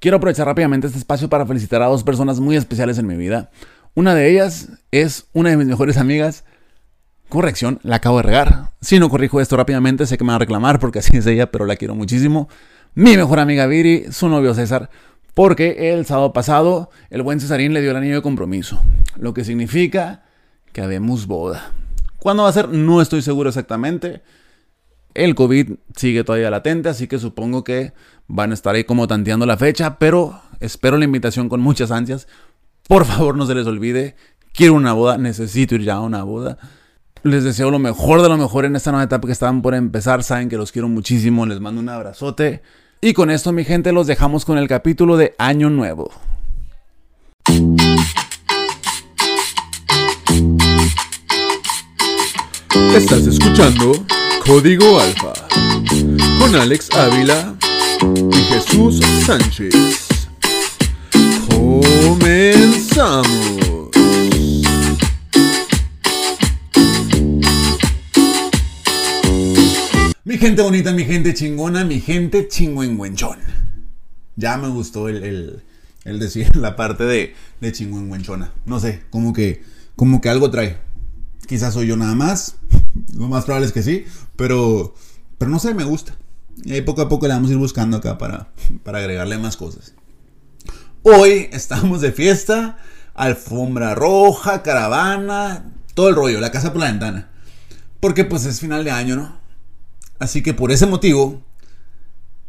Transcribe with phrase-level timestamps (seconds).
[0.00, 3.50] Quiero aprovechar rápidamente este espacio para felicitar a dos personas muy especiales en mi vida.
[3.94, 6.44] Una de ellas es una de mis mejores amigas.
[7.28, 8.70] Corrección, la acabo de regar.
[8.80, 11.50] Si no corrijo esto rápidamente, sé que me va a reclamar porque así es ella,
[11.50, 12.48] pero la quiero muchísimo.
[12.94, 14.88] Mi mejor amiga Viri, su novio César,
[15.34, 18.80] porque el sábado pasado el buen Cesarín le dio el anillo de compromiso,
[19.16, 20.22] lo que significa
[20.72, 21.72] que habemos boda.
[22.18, 22.68] ¿Cuándo va a ser?
[22.68, 24.22] No estoy seguro exactamente.
[25.18, 27.92] El COVID sigue todavía latente, así que supongo que
[28.28, 32.28] van a estar ahí como tanteando la fecha, pero espero la invitación con muchas ansias.
[32.86, 34.14] Por favor, no se les olvide.
[34.54, 36.58] Quiero una boda, necesito ir ya a una boda.
[37.24, 40.22] Les deseo lo mejor de lo mejor en esta nueva etapa que están por empezar.
[40.22, 41.46] Saben que los quiero muchísimo.
[41.46, 42.62] Les mando un abrazote.
[43.00, 46.12] Y con esto, mi gente, los dejamos con el capítulo de Año Nuevo.
[52.94, 53.94] Estás escuchando
[54.48, 55.34] Código Alfa
[56.38, 57.54] con Alex Ávila
[58.32, 59.74] y Jesús Sánchez.
[61.50, 63.28] Comenzamos.
[70.24, 73.36] Mi gente bonita, mi gente chingona, mi gente chingüengüenchón.
[74.36, 75.62] Ya me gustó el,
[76.04, 78.54] decir la parte de, de chingüengüenchona.
[78.64, 79.62] No sé, como que,
[79.94, 80.87] como que algo trae.
[81.48, 82.56] Quizás soy yo nada más.
[83.16, 84.04] Lo más probable es que sí.
[84.36, 84.94] Pero,
[85.38, 86.14] pero no sé, me gusta.
[86.62, 88.48] Y ahí poco a poco le vamos a ir buscando acá para,
[88.84, 89.94] para agregarle más cosas.
[91.02, 92.76] Hoy estamos de fiesta.
[93.14, 97.30] Alfombra roja, caravana, todo el rollo, la casa por la ventana.
[97.98, 99.40] Porque pues es final de año, ¿no?
[100.20, 101.42] Así que por ese motivo,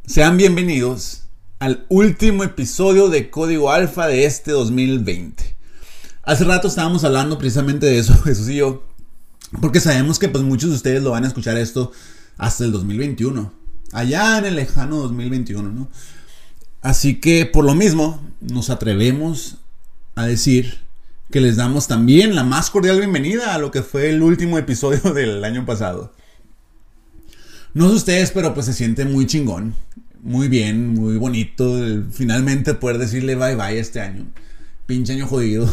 [0.05, 1.23] sean bienvenidos
[1.59, 5.55] al último episodio de Código Alfa de este 2020.
[6.23, 8.88] Hace rato estábamos hablando precisamente de eso, Jesús y yo,
[9.61, 11.91] porque sabemos que pues muchos de ustedes lo van a escuchar esto
[12.37, 13.51] hasta el 2021,
[13.91, 15.89] allá en el lejano 2021, ¿no?
[16.81, 19.57] Así que por lo mismo nos atrevemos
[20.15, 20.79] a decir
[21.31, 25.13] que les damos también la más cordial bienvenida a lo que fue el último episodio
[25.13, 26.13] del año pasado.
[27.73, 29.75] No sé ustedes, pero pues se siente muy chingón.
[30.21, 31.77] Muy bien, muy bonito.
[32.11, 34.25] finalmente poder decirle bye bye este año.
[34.85, 35.69] Pinche año jodido.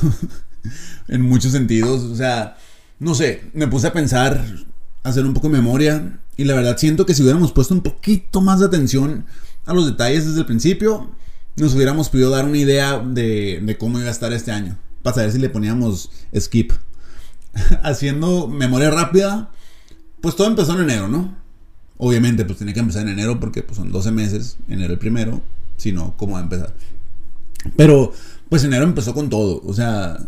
[1.08, 2.02] en muchos sentidos.
[2.02, 2.56] O sea,
[2.98, 4.44] no sé, me puse a pensar,
[5.02, 6.20] a hacer un poco de memoria.
[6.36, 9.24] Y la verdad siento que si hubiéramos puesto un poquito más de atención
[9.64, 11.10] a los detalles desde el principio,
[11.56, 14.78] nos hubiéramos podido dar una idea de, de cómo iba a estar este año.
[15.02, 16.72] Para saber si le poníamos skip.
[17.82, 19.50] Haciendo memoria rápida,
[20.20, 21.36] pues todo empezó en enero, ¿no?
[21.98, 25.42] Obviamente, pues tenía que empezar en enero porque pues, son 12 meses, enero el primero,
[25.76, 26.74] si no, ¿cómo va a empezar?
[27.76, 28.12] Pero,
[28.48, 30.18] pues enero empezó con todo, o sea,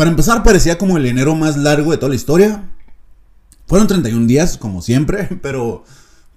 [0.00, 2.70] para empezar parecía como el enero más largo de toda la historia.
[3.66, 5.84] Fueron 31 días, como siempre, pero,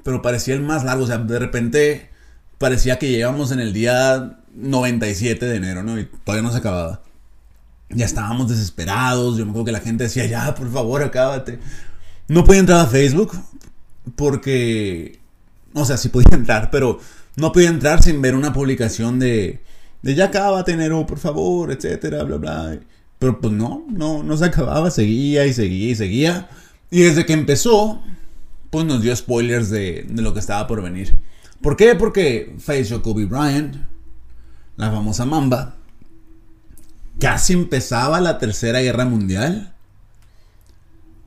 [0.04, 2.10] pero parecía el más largo, o sea, de repente
[2.58, 5.98] parecía que llegamos en el día 97 de enero, ¿no?
[5.98, 7.04] Y todavía no se acababa.
[7.88, 11.60] Ya estábamos desesperados, yo me acuerdo que la gente decía, ya, por favor, acábate.
[12.28, 13.32] No podía entrar a Facebook
[14.18, 15.22] porque,
[15.74, 17.00] o sea, sí podía entrar, pero
[17.38, 19.64] no podía entrar sin ver una publicación de,
[20.02, 22.80] de ya acaba enero, por favor, etcétera, bla, bla.
[23.24, 26.50] Pero pues no, no, no se acababa, seguía y seguía y seguía.
[26.92, 28.04] Y desde que empezó,
[28.70, 31.16] pues nos dio spoilers de, lo que estaba por venir.
[31.62, 31.96] ¿Por qué?
[31.96, 33.78] Porque falleció Kobe Bryant,
[34.76, 35.78] la famosa Mamba.
[37.18, 39.74] Casi empezaba la Tercera Guerra Mundial.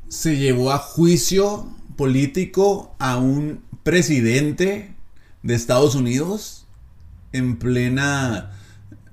[0.09, 4.95] Se llevó a juicio político a un presidente
[5.43, 6.67] de Estados Unidos
[7.33, 8.51] en plena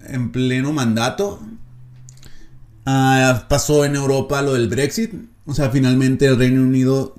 [0.01, 1.39] en pleno mandato.
[2.85, 5.13] Ah, pasó en Europa lo del Brexit.
[5.45, 7.15] O sea, finalmente el Reino Unido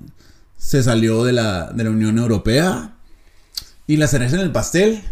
[0.57, 2.97] se salió de la, de la Unión Europea.
[3.87, 5.03] Y la cereza en el pastel,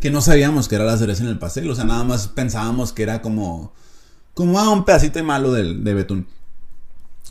[0.00, 1.70] que no sabíamos que era la cereza en el pastel.
[1.70, 3.72] O sea, nada más pensábamos que era como,
[4.34, 6.26] como ah, un pedacito de malo de, de betún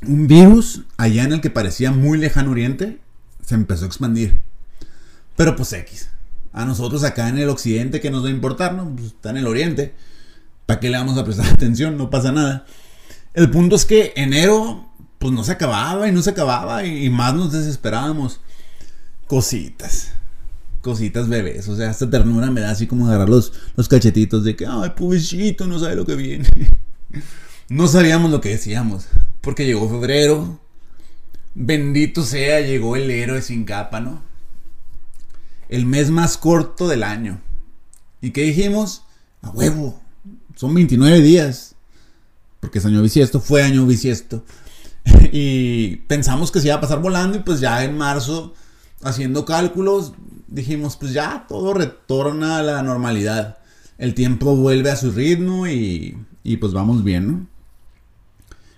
[0.08, 3.00] un virus allá en el que parecía muy lejano oriente
[3.42, 4.42] se empezó a expandir.
[5.36, 6.10] Pero pues X.
[6.54, 8.74] A nosotros acá en el occidente, que nos va a importar?
[8.74, 8.90] No?
[8.96, 9.94] Pues está en el oriente.
[10.66, 11.98] ¿Para qué le vamos a prestar atención?
[11.98, 12.66] No pasa nada.
[13.34, 14.90] El punto es que enero,
[15.20, 18.40] pues no se acababa y no se acababa y, más nos desesperábamos.
[19.28, 20.12] Cositas.
[20.82, 21.68] Cositas bebés.
[21.68, 24.92] O sea, esta ternura me da así como agarrar los, los cachetitos de que, ay,
[24.96, 26.48] pobrecito, no sabe lo que viene.
[27.70, 29.08] no sabíamos lo que decíamos.
[29.42, 30.62] Porque llegó febrero.
[31.56, 34.22] Bendito sea, llegó el héroe sin capa, ¿no?
[35.70, 37.42] El mes más corto del año.
[38.22, 39.04] ¿Y qué dijimos?
[39.42, 40.05] A huevo.
[40.56, 41.76] Son 29 días.
[42.60, 44.44] Porque es año bisiesto, fue año bisiesto.
[45.32, 48.54] y pensamos que se iba a pasar volando y pues ya en marzo,
[49.04, 50.14] haciendo cálculos,
[50.48, 53.58] dijimos pues ya todo retorna a la normalidad.
[53.98, 57.48] el tiempo vuelve a su ritmo y, y pues vamos bien, ¿no?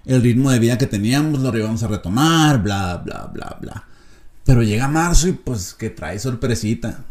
[0.06, 3.88] El ritmo de vida que teníamos lo íbamos a retomar, bla, bla, bla, bla.
[4.46, 7.04] Pero llega marzo y pues que trae sorpresita.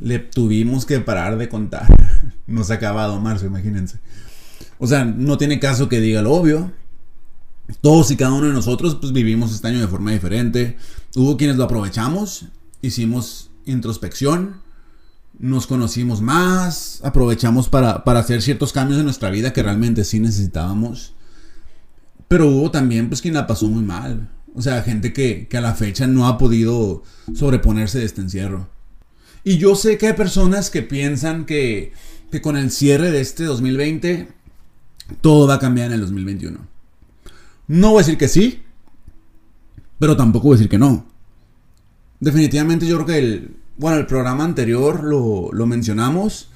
[0.00, 1.86] Le tuvimos que parar de contar.
[2.48, 3.98] No se ha acabado marzo, imagínense.
[4.78, 6.72] O sea, no tiene caso que diga lo obvio.
[7.82, 10.78] Todos y cada uno de nosotros pues vivimos este año de forma diferente.
[11.14, 12.46] Hubo quienes lo aprovechamos,
[12.80, 14.62] hicimos introspección,
[15.38, 20.18] nos conocimos más, aprovechamos para, para hacer ciertos cambios en nuestra vida que realmente sí
[20.18, 21.14] necesitábamos.
[22.26, 24.30] Pero hubo también pues quien la pasó muy mal.
[24.54, 27.02] O sea, gente que, que a la fecha no ha podido
[27.34, 28.70] sobreponerse de este encierro.
[29.44, 31.92] Y yo sé que hay personas que piensan que,
[32.30, 34.28] que con el cierre de este 2020
[35.20, 36.58] todo va a cambiar en el 2021.
[37.68, 38.62] No voy a decir que sí,
[39.98, 41.06] pero tampoco voy a decir que no.
[42.20, 46.50] Definitivamente yo creo que el, bueno, el programa anterior lo, lo mencionamos.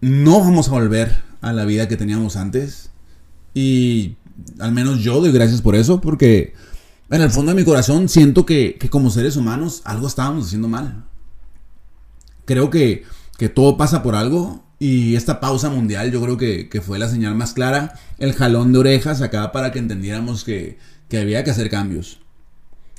[0.00, 2.90] No vamos a volver a la vida que teníamos antes.
[3.54, 4.16] Y
[4.58, 6.54] al menos yo doy gracias por eso, porque
[7.10, 10.68] en el fondo de mi corazón siento que, que como seres humanos algo estábamos haciendo
[10.68, 11.04] mal.
[12.44, 13.04] Creo que,
[13.36, 17.08] que, todo pasa por algo y esta pausa mundial yo creo que, que, fue la
[17.08, 20.78] señal más clara, el jalón de orejas acá para que entendiéramos que,
[21.08, 22.18] que había que hacer cambios.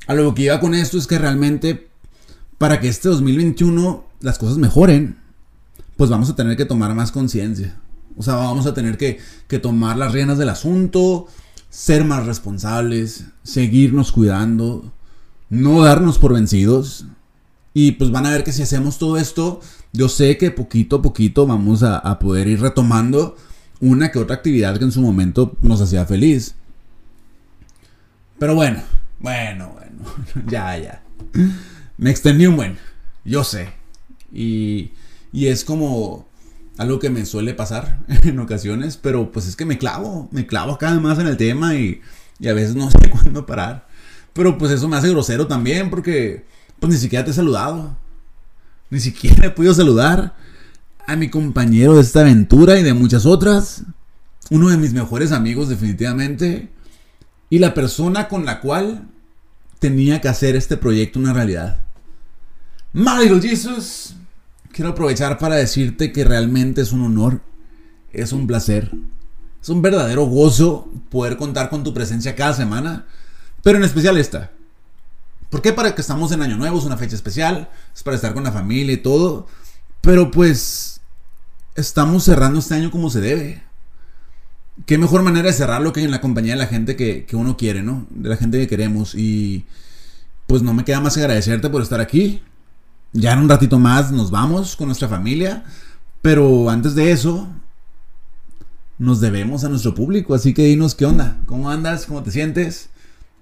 [0.05, 1.89] A lo que iba con esto es que realmente
[2.59, 5.17] para que este 2021 las cosas mejoren,
[5.97, 7.75] pues vamos a tener que tomar más conciencia.
[8.15, 11.25] O sea, vamos a tener que, que, tomar las riendas del asunto,
[11.71, 14.93] ser más responsables, seguirnos cuidando,
[15.49, 17.05] no darnos por vencidos.
[17.73, 19.61] Y pues van a ver que si hacemos todo esto,
[19.93, 23.35] yo sé que poquito a poquito vamos a, poder ir retomando
[23.79, 26.55] una que otra actividad que en su momento nos hacía feliz.
[28.39, 28.81] Pero bueno,
[29.19, 31.03] bueno, bueno, ya, ya.
[31.97, 32.77] Me extendí un buen,
[33.25, 33.69] yo sé.
[34.31, 34.91] Y,
[35.33, 36.27] y es como
[36.77, 40.77] algo que me suele pasar en ocasiones, pero pues es que me clavo, me clavo
[40.77, 42.01] cada vez más en el tema y,
[42.39, 43.87] y, a veces no sé cuándo parar.
[44.33, 46.45] Pero pues eso me hace grosero también porque
[46.79, 47.97] pues ni siquiera te he saludado.
[48.91, 50.35] Ni siquiera he podido saludar
[51.07, 53.83] a mi compañero de esta aventura y de muchas otras.
[54.49, 56.69] Uno de mis mejores amigos definitivamente.
[57.49, 59.07] Y la persona con la cual
[59.79, 61.85] tenía que hacer este proyecto una realidad.
[62.91, 64.15] My Little Jesus,
[64.73, 67.41] quiero aprovechar para decirte que realmente es un honor,
[68.11, 68.91] es un placer,
[69.61, 73.05] es un verdadero gozo poder contar con tu presencia cada semana,
[73.63, 74.51] pero en especial esta.
[75.51, 75.73] ¿Por qué?
[75.73, 78.53] Para que estamos en Año Nuevo, es una fecha especial, es para estar con la
[78.53, 79.47] familia y todo,
[79.99, 81.01] pero pues
[81.75, 83.61] estamos cerrando este año como se debe.
[84.85, 87.57] Qué mejor manera de cerrarlo que en la compañía de la gente que, que uno
[87.57, 88.07] quiere, ¿no?
[88.09, 89.13] De la gente que queremos.
[89.13, 89.65] Y
[90.47, 92.41] pues no me queda más que agradecerte por estar aquí.
[93.11, 95.65] Ya en un ratito más nos vamos con nuestra familia.
[96.21, 97.49] Pero antes de eso,
[98.97, 100.33] nos debemos a nuestro público.
[100.33, 102.89] Así que dinos qué onda, cómo andas, cómo te sientes.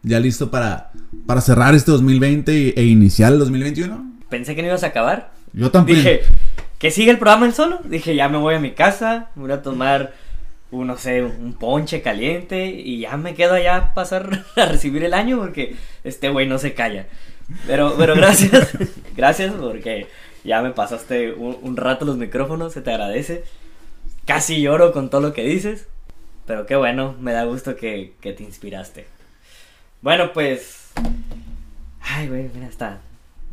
[0.04, 0.92] ¿Ya listo para,
[1.26, 4.14] para cerrar este 2020 e iniciar el 2021?
[4.30, 5.32] Pensé que no ibas a acabar.
[5.54, 5.98] Yo también.
[5.98, 6.22] Dije,
[6.78, 7.80] que sigue el programa el solo.
[7.84, 10.14] Dije, ya me voy a mi casa, voy a tomar,
[10.72, 15.04] un, no sé, un ponche caliente y ya me quedo allá a pasar a recibir
[15.04, 17.08] el año porque este güey no se calla.
[17.68, 18.70] Pero, pero gracias,
[19.18, 20.08] gracias porque
[20.44, 23.44] ya me pasaste un, un, rato los micrófonos, se te agradece.
[24.26, 25.88] Casi lloro con todo lo que dices,
[26.46, 29.19] pero qué bueno, me da gusto que, que te inspiraste.
[30.02, 30.92] Bueno, pues...
[32.02, 33.00] Ay, güey, mira, hasta,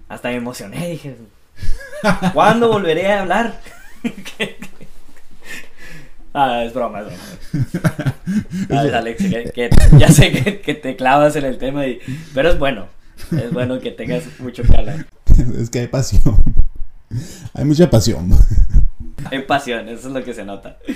[0.08, 1.16] hasta me emocioné, dije...
[2.32, 3.60] ¿Cuándo volveré a hablar?
[6.34, 8.14] ah, es broma, es broma.
[8.82, 12.00] Ay, Alex, que, que, ya sé que, que, te clavas en el tema, y,
[12.34, 12.86] pero es bueno.
[13.32, 15.06] Es bueno que tengas mucho calor.
[15.58, 16.36] Es que hay pasión.
[17.54, 18.28] Hay mucha pasión.
[19.30, 20.78] Hay pasión, eso es lo que se nota.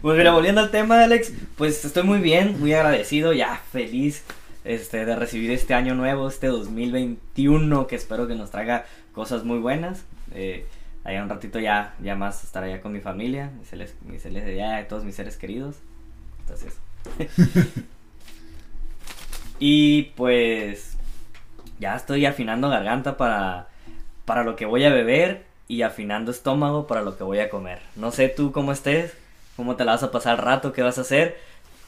[0.00, 4.22] Pues mira, volviendo al tema, Alex, pues estoy muy bien, muy agradecido, ya feliz
[4.64, 9.58] este, de recibir este año nuevo, este 2021, que espero que nos traiga cosas muy
[9.58, 10.04] buenas.
[10.34, 10.66] Eh,
[11.02, 14.88] allá un ratito ya, ya más estar allá con mi familia, mis seres, mis seres,
[14.88, 15.76] todos mis seres queridos.
[16.40, 16.76] Entonces.
[19.58, 20.96] y pues
[21.80, 23.68] ya estoy afinando garganta para,
[24.24, 27.78] para lo que voy a beber y afinando estómago para lo que voy a comer.
[27.94, 29.12] No sé tú cómo estés,
[29.54, 31.36] cómo te la vas a pasar rato, qué vas a hacer.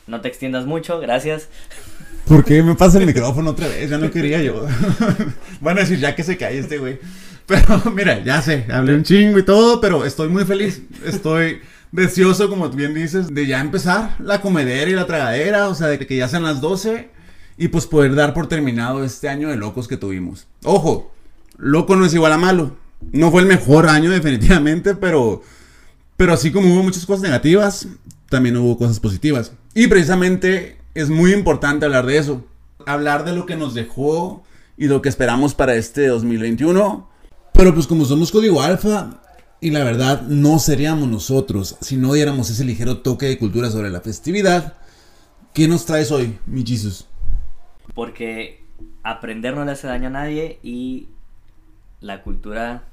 [0.06, 1.48] No te extiendas mucho, gracias.
[2.28, 3.88] ¿Por qué me pasa el micrófono otra vez?
[3.90, 4.66] Ya no quería yo.
[5.64, 6.98] A decir, ya que se cae este güey.
[7.46, 10.82] Pero mira, ya sé, hablé un chingo y todo, pero estoy muy feliz.
[11.04, 11.60] Estoy
[11.90, 15.66] deseoso, como bien dices, de ya empezar la comedera y la tragadera.
[15.66, 17.10] O sea, de que ya sean las 12
[17.58, 20.46] y pues poder dar por terminado este año de locos que tuvimos.
[20.62, 21.10] Ojo,
[21.58, 22.76] loco no es igual a malo.
[23.12, 25.42] No fue el mejor año definitivamente, pero,
[26.16, 27.88] pero así como hubo muchas cosas negativas,
[28.28, 29.52] también hubo cosas positivas.
[29.74, 32.44] Y precisamente es muy importante hablar de eso.
[32.86, 34.42] Hablar de lo que nos dejó
[34.76, 37.08] y lo que esperamos para este 2021.
[37.52, 39.20] Pero pues como somos código alfa,
[39.60, 43.90] y la verdad no seríamos nosotros si no diéramos ese ligero toque de cultura sobre
[43.90, 44.74] la festividad.
[45.52, 46.64] ¿Qué nos traes hoy, mi?
[47.94, 48.64] Porque
[49.02, 51.08] aprender no le hace daño a nadie y
[52.00, 52.84] la cultura,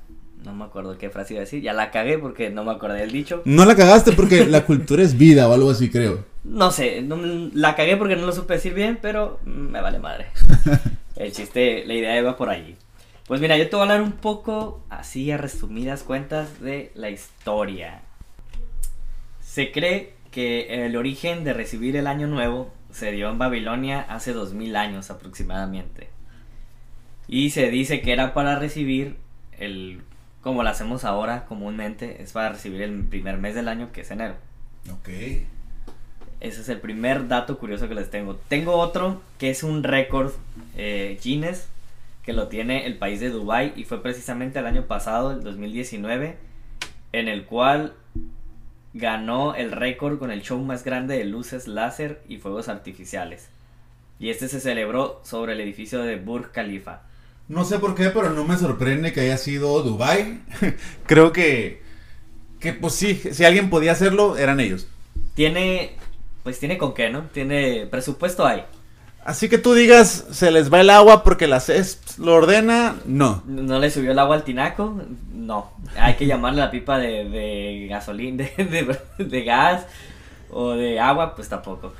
[0.43, 2.99] no me acuerdo qué frase iba a decir, ya la cagué porque no me acordé
[2.99, 3.41] del dicho.
[3.45, 6.23] No la cagaste porque la cultura es vida o algo así, creo.
[6.43, 7.17] No sé, no-
[7.53, 10.27] la cagué porque no lo supe decir bien, pero me vale madre.
[11.15, 12.75] El chiste, la idea iba por allí.
[13.27, 17.09] Pues mira, yo te voy a hablar un poco, así a resumidas cuentas, de la
[17.09, 18.01] historia.
[19.41, 24.31] Se cree que el origen de recibir el año nuevo se dio en Babilonia hace
[24.33, 26.09] 2000 años aproximadamente.
[27.27, 29.17] Y se dice que era para recibir
[29.57, 30.01] el,
[30.41, 34.11] como lo hacemos ahora comúnmente, es para recibir el primer mes del año que es
[34.11, 34.35] enero.
[34.91, 35.09] Ok.
[36.39, 38.35] Ese es el primer dato curioso que les tengo.
[38.35, 40.31] Tengo otro que es un récord
[40.75, 41.67] eh, Guinness
[42.23, 46.37] que lo tiene el país de Dubai y fue precisamente el año pasado, el 2019,
[47.13, 47.93] en el cual
[48.93, 53.49] ganó el récord con el show más grande de luces láser y fuegos artificiales.
[54.19, 57.03] Y este se celebró sobre el edificio de Burj Khalifa.
[57.49, 60.41] No sé por qué, pero no me sorprende que haya sido Dubai.
[61.05, 61.81] Creo que,
[62.59, 64.87] que pues sí, si alguien podía hacerlo, eran ellos.
[65.33, 65.91] Tiene,
[66.43, 67.23] pues tiene con qué, ¿no?
[67.33, 68.63] Tiene presupuesto hay.
[69.23, 73.43] Así que tú digas, se les va el agua porque la CESP lo ordena, no.
[73.45, 75.01] ¿No le subió el agua al tinaco?
[75.33, 75.71] No.
[75.97, 78.63] Hay que llamarle la pipa de, de gasolina, de,
[79.17, 79.85] de- de gas
[80.49, 81.93] o de agua, pues tampoco.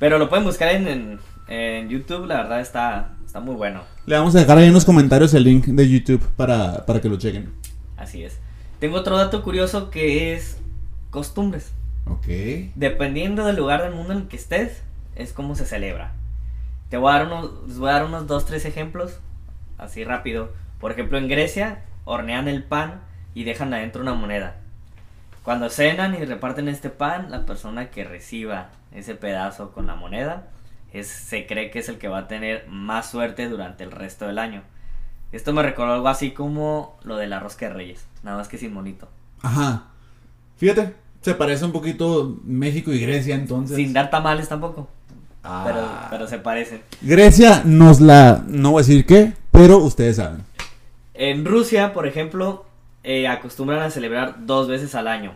[0.00, 3.80] Pero lo pueden buscar en, en, en YouTube, la verdad está, está muy bueno.
[4.04, 7.08] Le vamos a dejar ahí en los comentarios el link de YouTube para, para que
[7.08, 7.50] lo chequen.
[7.96, 8.38] Así es.
[8.78, 10.58] Tengo otro dato curioso que es
[11.08, 11.72] costumbres.
[12.04, 12.26] Ok.
[12.74, 14.82] Dependiendo del lugar del mundo en el que estés,
[15.16, 16.12] es como se celebra.
[16.90, 19.18] Te voy a dar unos, les voy a dar unos dos, tres ejemplos,
[19.78, 20.52] así rápido.
[20.78, 23.00] Por ejemplo, en Grecia hornean el pan
[23.32, 24.56] y dejan adentro una moneda.
[25.42, 30.50] Cuando cenan y reparten este pan, la persona que reciba ese pedazo con la moneda
[30.92, 34.26] es, se cree que es el que va a tener más suerte durante el resto
[34.26, 34.62] del año.
[35.32, 38.58] Esto me recordó algo así como lo de la rosca de reyes, nada más que
[38.58, 39.08] sin monito.
[39.40, 39.84] Ajá.
[40.56, 43.76] Fíjate, se parece un poquito México y Grecia entonces.
[43.76, 44.88] Sin dar tamales tampoco,
[45.44, 45.62] Ah.
[45.66, 46.82] pero, pero se parecen.
[47.00, 50.44] Grecia nos la, no voy a decir qué, pero ustedes saben.
[51.14, 52.64] En Rusia, por ejemplo,
[53.02, 55.32] eh, acostumbran a celebrar dos veces al año.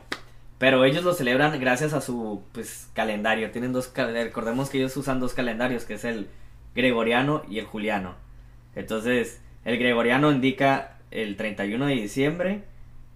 [0.58, 3.50] Pero ellos lo celebran gracias a su pues, calendario.
[3.50, 6.28] Tienen dos recordemos que ellos usan dos calendarios, que es el
[6.74, 8.14] gregoriano y el juliano.
[8.74, 12.62] Entonces, el gregoriano indica el 31 de diciembre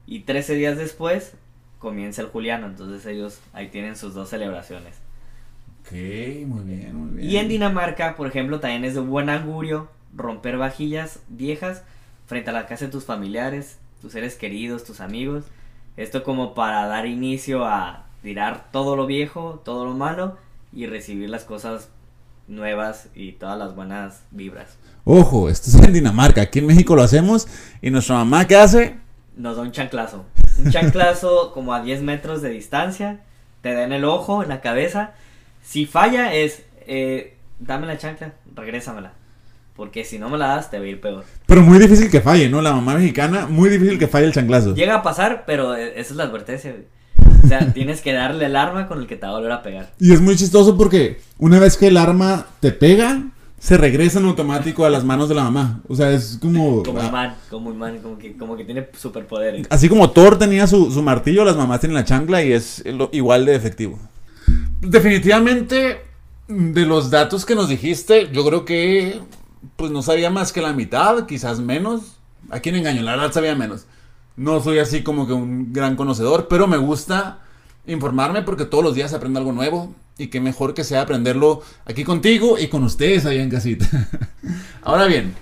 [0.07, 1.35] y 13 días después
[1.79, 2.67] comienza el juliano.
[2.67, 4.95] Entonces ellos ahí tienen sus dos celebraciones.
[5.81, 5.93] Ok,
[6.47, 7.31] muy bien, muy bien.
[7.31, 11.85] Y en Dinamarca, por ejemplo, también es de buen augurio romper vajillas viejas
[12.27, 15.45] frente a la casa de tus familiares, tus seres queridos, tus amigos.
[16.01, 20.39] Esto como para dar inicio a tirar todo lo viejo, todo lo malo
[20.73, 21.91] y recibir las cosas
[22.49, 24.79] nuevas y todas las buenas vibras.
[25.05, 26.41] Ojo, esto es en Dinamarca.
[26.41, 27.49] Aquí en México lo hacemos.
[27.83, 28.97] ¿Y nuestra mamá qué hace?
[29.37, 30.25] Nos da un chanclazo.
[30.65, 33.21] Un chanclazo como a 10 metros de distancia.
[33.61, 35.13] Te da en el ojo, en la cabeza.
[35.63, 39.13] Si falla es, eh, dame la chancla, regrésamela.
[39.81, 41.25] Porque si no me la das, te va a ir peor.
[41.47, 42.61] Pero muy difícil que falle, ¿no?
[42.61, 44.75] La mamá mexicana, muy difícil que falle el chanclazo.
[44.75, 46.71] Llega a pasar, pero eh, esa es la advertencia.
[46.73, 46.85] güey.
[47.43, 49.63] O sea, tienes que darle el arma con el que te va a volver a
[49.63, 49.91] pegar.
[49.99, 53.23] Y es muy chistoso porque una vez que el arma te pega,
[53.59, 55.81] se regresa en automático a las manos de la mamá.
[55.89, 56.83] O sea, es como...
[56.85, 59.67] Como ah, imán, como imán, como que, como que tiene superpoderes.
[59.71, 63.09] Así como Thor tenía su, su martillo, las mamás tienen la chancla y es lo-
[63.15, 63.99] igual de efectivo.
[64.83, 66.03] Definitivamente,
[66.49, 69.21] de los datos que nos dijiste, yo creo que
[69.77, 72.17] pues no sabía más que la mitad, quizás menos.
[72.51, 73.03] ¿A quién engaño?
[73.03, 73.85] La verdad sabía menos.
[74.37, 77.41] No soy así como que un gran conocedor, pero me gusta
[77.87, 82.05] informarme porque todos los días aprendo algo nuevo y qué mejor que sea aprenderlo aquí
[82.05, 83.87] contigo y con ustedes allá en casita.
[84.83, 85.35] Ahora bien,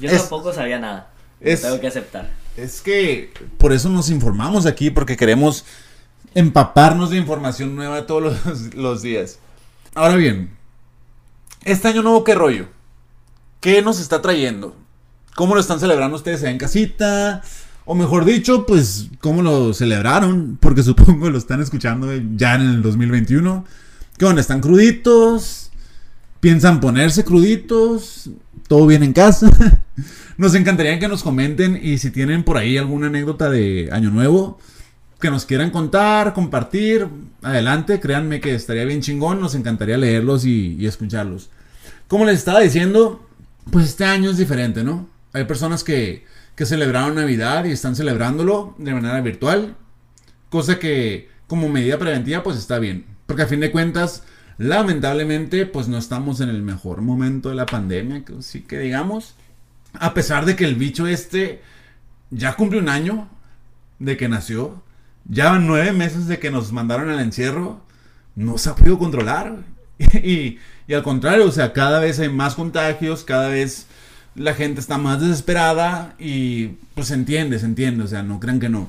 [0.00, 1.10] Yo Es- tampoco sabía nada.
[1.40, 2.30] Es- tengo que aceptar.
[2.56, 5.64] Es que por eso nos informamos aquí, porque queremos
[6.34, 9.38] empaparnos de información nueva todos los, los días.
[9.94, 10.50] Ahora bien,
[11.64, 12.66] este año nuevo, ¿qué rollo?
[13.60, 14.74] ¿Qué nos está trayendo?
[15.34, 17.42] ¿Cómo lo están celebrando ustedes en casita?
[17.84, 20.56] O mejor dicho, pues, ¿cómo lo celebraron?
[20.58, 23.66] Porque supongo lo están escuchando ya en el 2021.
[24.16, 24.40] ¿Qué onda?
[24.40, 25.70] ¿Están cruditos?
[26.40, 28.30] ¿Piensan ponerse cruditos?
[28.66, 29.50] ¿Todo bien en casa?
[30.38, 34.58] Nos encantaría que nos comenten y si tienen por ahí alguna anécdota de Año Nuevo
[35.20, 37.06] que nos quieran contar, compartir,
[37.42, 41.50] adelante, créanme que estaría bien chingón, nos encantaría leerlos y, y escucharlos.
[42.08, 43.28] Como les estaba diciendo,
[43.70, 45.08] pues este año es diferente, ¿no?
[45.32, 46.24] Hay personas que,
[46.54, 49.76] que celebraron Navidad y están celebrándolo de manera virtual,
[50.48, 54.24] cosa que como medida preventiva pues está bien, porque a fin de cuentas,
[54.58, 59.34] lamentablemente pues no estamos en el mejor momento de la pandemia, que sí que digamos,
[59.94, 61.62] a pesar de que el bicho este
[62.30, 63.28] ya cumple un año
[63.98, 64.82] de que nació,
[65.24, 67.80] ya nueve meses de que nos mandaron al encierro,
[68.34, 69.64] no se ha podido controlar.
[70.22, 70.58] Y
[70.94, 73.86] al contrario, o sea, cada vez hay más contagios, cada vez
[74.34, 78.60] la gente está más desesperada y pues se entiende, se entiende, o sea, no crean
[78.60, 78.88] que no.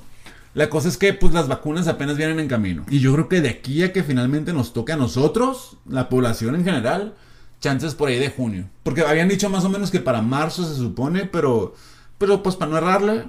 [0.53, 2.86] La cosa es que pues las vacunas apenas vienen en camino.
[2.89, 6.55] Y yo creo que de aquí a que finalmente nos toque a nosotros, la población
[6.55, 7.15] en general,
[7.62, 8.67] chances por ahí de junio.
[8.84, 11.75] Porque habían dicho más o menos que para marzo se supone, pero,
[12.17, 13.25] pero pues para no errarle,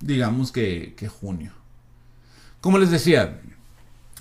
[0.00, 1.52] digamos que, que junio.
[2.60, 3.40] Como les decía,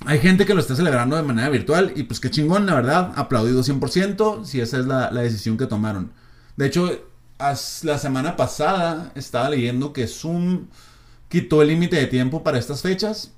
[0.05, 3.13] hay gente que lo está celebrando de manera virtual y pues qué chingón, la verdad,
[3.15, 6.11] aplaudido 100% si esa es la, decisión que tomaron.
[6.57, 6.89] De hecho,
[7.37, 10.67] as- la semana pasada estaba leyendo que Zoom
[11.29, 13.33] quitó el límite de tiempo para estas fechas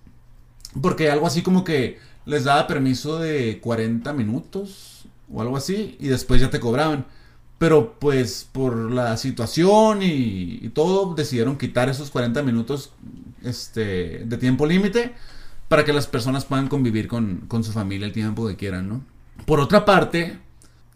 [0.82, 6.08] porque algo así como que les daba permiso de 40 minutos o algo así y
[6.08, 7.06] después ya te cobraban.
[7.58, 12.92] Pero pues por la situación y, y todo decidieron quitar esos 40 minutos
[13.44, 15.16] este, de tiempo límite
[15.68, 19.02] para que las personas puedan convivir con, con su familia el tiempo que quieran, ¿no?
[19.46, 20.40] Por otra parte,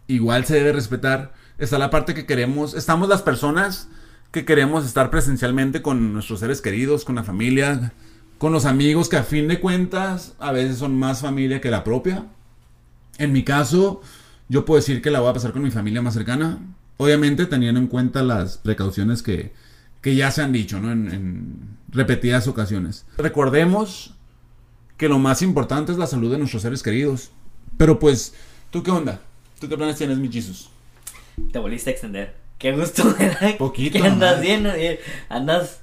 [0.08, 3.90] igual se debe respetar, está la parte que queremos, estamos las personas
[4.32, 7.94] que queremos estar presencialmente con nuestros seres queridos, con la familia,
[8.38, 11.84] con los amigos que a fin de cuentas a veces son más familia que la
[11.84, 12.26] propia.
[13.18, 14.02] En mi caso,
[14.48, 16.60] yo puedo decir que la voy a pasar con mi familia más cercana,
[16.98, 19.54] obviamente teniendo en cuenta las precauciones que,
[20.02, 20.92] que ya se han dicho, ¿no?
[20.92, 23.06] En, en repetidas ocasiones.
[23.18, 24.16] Recordemos
[25.02, 27.32] que lo más importante es la salud de nuestros seres queridos.
[27.76, 28.36] Pero pues,
[28.70, 29.20] ¿tú qué onda?
[29.60, 30.70] ¿Tú qué planes tienes, mi Jesus?
[31.52, 32.36] Te volviste a extender.
[32.60, 33.58] Qué gusto me da.
[33.58, 34.42] Poquito Que andas nomás.
[34.42, 35.82] bien, eh, andas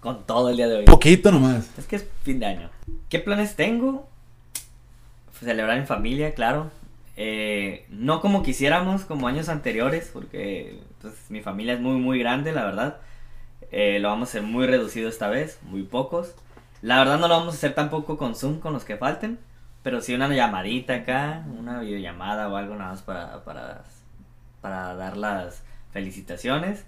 [0.00, 0.84] con todo el día de hoy.
[0.84, 1.70] Poquito nomás.
[1.78, 2.68] Es que es fin de año.
[3.08, 4.06] ¿Qué planes tengo?
[5.40, 6.70] Celebrar en familia, claro.
[7.16, 12.52] Eh, no como quisiéramos, como años anteriores, porque pues, mi familia es muy, muy grande,
[12.52, 12.98] la verdad.
[13.72, 16.34] Eh, lo vamos a hacer muy reducido esta vez, muy pocos.
[16.82, 19.38] La verdad no lo vamos a hacer tampoco con Zoom, con los que falten.
[19.82, 23.84] Pero sí una llamadita acá, una videollamada o algo nada más para, para,
[24.60, 25.62] para dar las
[25.92, 26.84] felicitaciones.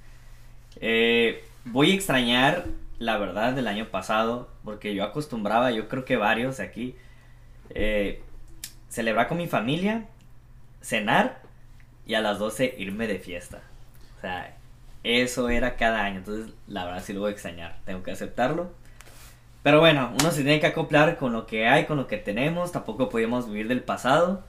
[0.80, 2.64] Eh, voy a extrañar,
[2.98, 6.96] la verdad, del año pasado, porque yo acostumbraba, yo creo que varios aquí,
[7.70, 8.22] eh,
[8.88, 10.06] celebrar con mi familia,
[10.82, 11.42] cenar
[12.06, 13.62] y a las 12 irme de fiesta.
[14.18, 14.56] O sea,
[15.04, 18.72] eso era cada año, entonces la verdad sí lo voy a extrañar, tengo que aceptarlo.
[19.62, 22.72] Pero bueno, uno se tiene que acoplar con lo que hay, con lo que tenemos,
[22.72, 24.42] tampoco podemos vivir del pasado,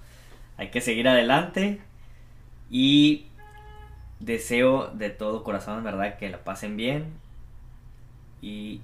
[0.57, 1.81] hay que seguir adelante
[2.69, 3.25] y
[4.19, 7.07] deseo de todo corazón, en verdad, que la pasen bien
[8.41, 8.81] y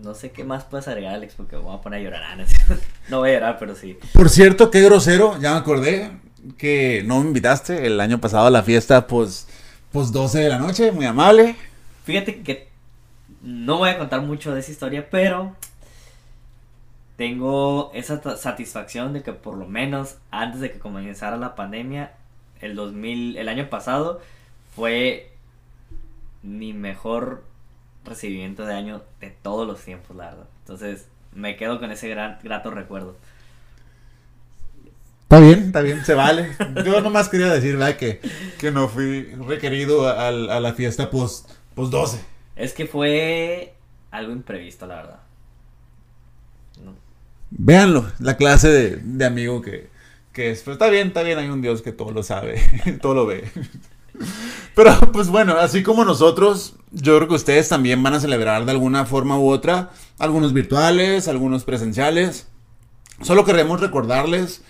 [0.00, 2.38] no sé qué más puedes agregar, Alex, porque me voy a poner a llorar.
[2.68, 2.76] No,
[3.08, 3.98] no voy a llorar, pero sí.
[4.12, 6.10] Por cierto, qué grosero, ya me acordé
[6.56, 9.46] que no me invitaste el año pasado a la fiesta, pues,
[9.92, 11.54] pues 12 de la noche, muy amable.
[12.04, 12.69] Fíjate que
[13.42, 15.54] no voy a contar mucho de esa historia, pero
[17.16, 22.12] tengo esa satisfacción de que por lo menos antes de que comenzara la pandemia,
[22.60, 24.20] el 2000, el año pasado,
[24.74, 25.30] fue
[26.42, 27.44] mi mejor
[28.04, 30.46] recibimiento de año de todos los tiempos, la verdad.
[30.60, 33.16] Entonces, me quedo con ese gran, grato recuerdo.
[35.24, 36.56] Está bien, está bien, se vale.
[36.84, 37.96] Yo nomás quería decir, ¿verdad?
[37.96, 38.20] Que,
[38.58, 42.20] que no fui requerido al- a, la fiesta post, post 12.
[42.60, 43.72] Es que fue
[44.10, 45.20] algo imprevisto, la verdad.
[46.84, 46.94] No,
[47.48, 49.88] Véanlo, la clase de, amigo que,
[50.34, 50.60] que es.
[50.60, 52.60] Pero está bien, está bien, hay un Dios que todo lo sabe,
[53.00, 53.50] todo lo ve.
[54.74, 58.72] Pero pues bueno, así como nosotros, yo creo que ustedes también van a celebrar de
[58.72, 62.46] alguna forma u otra, algunos virtuales, algunos presenciales.
[63.22, 64.62] Solo queremos recordarles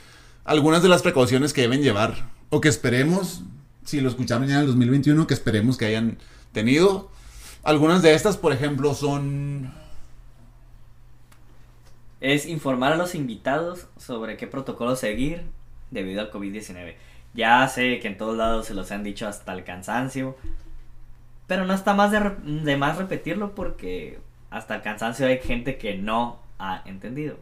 [0.44, 3.42] algunas de las precauciones que deben llevar o que esperemos,
[3.84, 6.18] si lo escucharon ya en el 2021, que esperemos que hayan
[6.52, 7.10] tenido.
[7.62, 9.72] Algunas de estas, por ejemplo, son
[12.20, 15.42] es informar a los invitados sobre qué protocolo seguir
[15.90, 16.94] debido al COVID-19.
[17.32, 20.36] Ya sé que en todos lados se los han dicho hasta el cansancio,
[21.46, 24.18] pero no está más de, más repetirlo porque
[24.50, 27.36] hasta el cansancio hay gente que no ha entendido.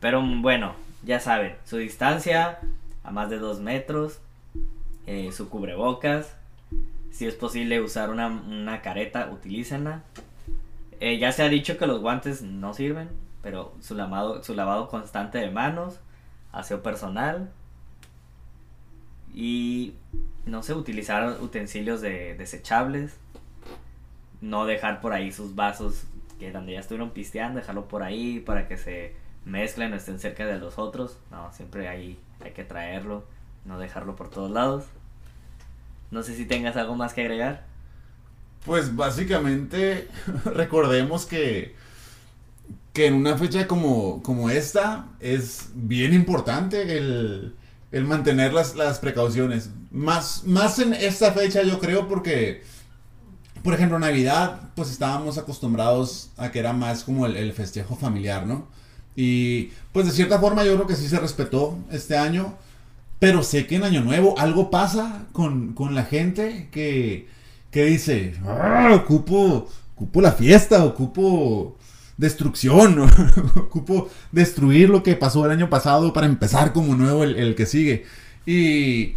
[0.00, 2.58] Pero bueno, ya saben, su distancia
[3.02, 4.18] a más de dos metros,
[5.06, 6.34] eh, su cubrebocas.
[7.14, 10.02] Si es posible usar una, una careta, utilícenla.
[10.98, 13.08] Eh, ya se ha dicho que los guantes no sirven,
[13.40, 16.00] pero su lavado, su lavado constante de manos,
[16.50, 17.52] aseo personal
[19.32, 19.94] y
[20.44, 23.16] no sé, utilizar utensilios de, desechables,
[24.40, 26.08] no dejar por ahí sus vasos
[26.40, 30.46] que donde ya estuvieron pisteando, dejarlo por ahí para que se mezclen o estén cerca
[30.46, 31.20] de los otros.
[31.30, 33.24] No, siempre ahí hay que traerlo,
[33.64, 34.86] no dejarlo por todos lados.
[36.14, 37.66] No sé si tengas algo más que agregar.
[38.64, 40.06] Pues básicamente
[40.44, 41.74] recordemos que,
[42.92, 47.56] que en una fecha como, como esta es bien importante el,
[47.90, 49.70] el mantener las, las precauciones.
[49.90, 52.62] Más, más en esta fecha yo creo porque,
[53.64, 58.46] por ejemplo, Navidad, pues estábamos acostumbrados a que era más como el, el festejo familiar,
[58.46, 58.68] ¿no?
[59.16, 62.56] Y pues de cierta forma yo creo que sí se respetó este año.
[63.24, 67.26] Pero sé que en Año Nuevo algo pasa con, con la gente que,
[67.70, 71.78] que dice, "Ah, ocupo, ocupo la fiesta, ocupo
[72.18, 72.98] destrucción,
[73.56, 77.64] ocupo destruir lo que pasó el año pasado para empezar como nuevo el, el que
[77.64, 78.04] sigue.
[78.44, 79.14] Y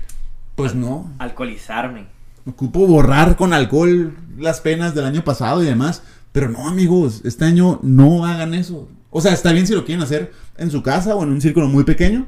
[0.56, 2.06] pues no, Alcoholizarme.
[2.46, 6.02] ocupo borrar con alcohol las penas del año pasado y demás.
[6.32, 8.88] Pero no, amigos, este año no hagan eso.
[9.10, 11.68] O sea, está bien si lo quieren hacer en su casa o en un círculo
[11.68, 12.26] muy pequeño,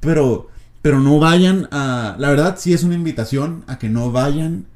[0.00, 0.48] pero,
[0.82, 2.16] pero no vayan a...
[2.18, 4.66] La verdad, sí es una invitación a que no vayan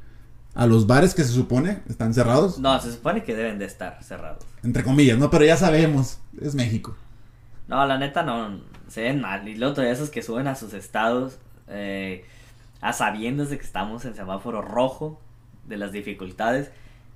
[0.54, 4.02] a los bares que se supone están cerrados, No, se supone que deben de estar
[4.02, 4.44] cerrados.
[4.62, 5.28] entre comillas, ¿no?
[5.30, 6.96] Pero ya sabemos, es México.
[7.68, 9.46] No, la neta no, se ven mal.
[9.48, 11.38] Y luego todavía esos que suben a sus estados,
[11.68, 12.24] eh,
[12.80, 15.20] a sabiendas de que estamos en semáforo rojo,
[15.66, 16.70] de las dificultades,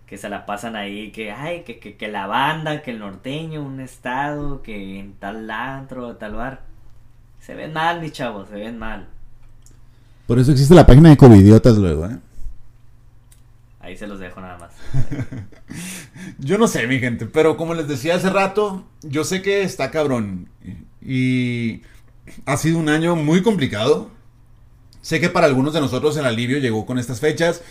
[0.06, 3.62] que se la pasan ahí, que, ay, que, que, que la banda, que el norteño,
[3.62, 6.62] un estado, que en tal antro, tal bar.
[7.40, 9.08] Se ven mal, mis chavos, se ven mal.
[10.26, 12.18] Por eso existe la página de Covidiotas luego, ¿eh?
[13.80, 14.72] Ahí se los dejo nada más.
[16.38, 19.90] Yo no sé, mi gente, pero como les decía hace rato, yo sé que está
[19.90, 20.48] cabrón.
[21.00, 21.80] Y
[22.44, 24.10] ha sido un año muy complicado.
[25.00, 27.62] Sé que para algunos de nosotros el alivio llegó con estas fechas.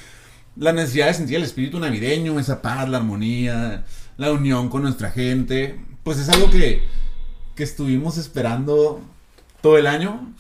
[0.55, 3.86] La necesidad de sentir el espíritu navideño, esa paz, la armonía,
[4.17, 5.79] la unión con nuestra gente.
[6.03, 6.84] Pues es algo que,
[7.55, 9.01] que estuvimos esperando
[9.62, 10.34] todo el año.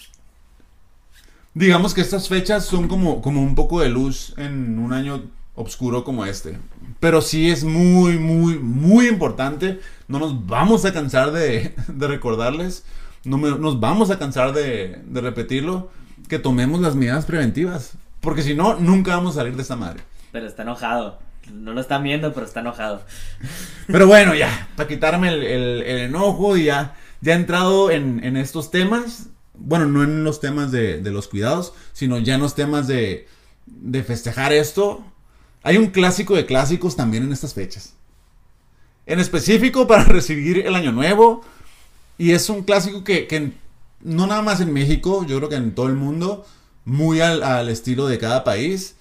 [1.53, 5.23] Digamos que estas fechas son como, como un poco de luz en un año
[5.55, 6.57] oscuro como este.
[6.99, 9.79] Pero sí es muy, muy, muy importante.
[10.07, 12.85] No nos vamos a cansar de, de recordarles.
[13.25, 15.89] No me- nos vamos a cansar de, de repetirlo.
[16.27, 17.93] Que tomemos las medidas preventivas.
[18.21, 20.01] Porque si no, nunca vamos a salir de esta madre.
[20.31, 21.19] Pero está enojado.
[21.51, 23.01] No lo están viendo, pero está enojado.
[23.87, 28.71] Pero bueno, ya, para quitarme el, el- el enojo y ya, ya entrado en, estos
[28.71, 29.27] temas.
[29.53, 33.27] Bueno, no en los temas de, los cuidados, sino ya en los temas de,
[34.05, 35.03] festejar esto.
[35.63, 37.93] Hay un clásico de clásicos también en estas fechas.
[39.05, 41.41] En específico para recibir el año nuevo.
[42.17, 43.53] Y es un clásico que, que
[44.01, 46.45] no nada más en México, yo creo que en todo el mundo,
[46.83, 48.95] muy al, al estilo de cada país